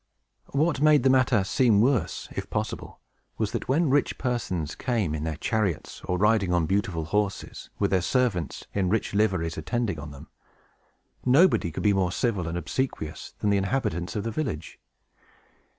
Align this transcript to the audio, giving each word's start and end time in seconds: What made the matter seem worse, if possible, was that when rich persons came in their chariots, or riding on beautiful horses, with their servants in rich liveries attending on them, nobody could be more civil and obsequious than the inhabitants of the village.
What 0.47 0.81
made 0.81 1.03
the 1.03 1.11
matter 1.11 1.43
seem 1.43 1.79
worse, 1.79 2.27
if 2.31 2.49
possible, 2.49 2.99
was 3.37 3.51
that 3.51 3.67
when 3.67 3.91
rich 3.91 4.17
persons 4.17 4.73
came 4.73 5.13
in 5.13 5.25
their 5.25 5.35
chariots, 5.35 6.01
or 6.05 6.17
riding 6.17 6.51
on 6.51 6.65
beautiful 6.65 7.05
horses, 7.05 7.69
with 7.77 7.91
their 7.91 8.01
servants 8.01 8.65
in 8.73 8.89
rich 8.89 9.13
liveries 9.13 9.59
attending 9.59 9.99
on 9.99 10.09
them, 10.09 10.27
nobody 11.23 11.69
could 11.71 11.83
be 11.83 11.93
more 11.93 12.11
civil 12.11 12.47
and 12.47 12.57
obsequious 12.57 13.35
than 13.41 13.51
the 13.51 13.57
inhabitants 13.59 14.15
of 14.15 14.23
the 14.23 14.31
village. 14.31 14.79